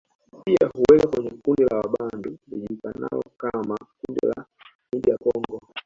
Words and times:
Pia 0.45 0.67
huwekwa 0.75 1.09
kwenye 1.11 1.31
kundi 1.45 1.63
la 1.63 1.77
Wabantu 1.77 2.37
lijulikanalo 2.47 3.23
kama 3.37 3.77
kundi 4.01 4.19
la 4.35 4.45
Niger 4.93 5.17
Congo 5.17 5.61